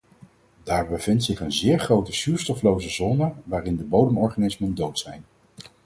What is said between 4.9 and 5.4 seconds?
zijn.